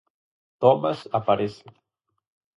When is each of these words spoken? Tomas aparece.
Tomas 0.61 0.99
aparece. 1.19 1.65